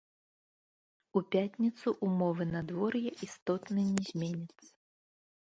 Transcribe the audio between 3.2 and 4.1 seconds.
істотна не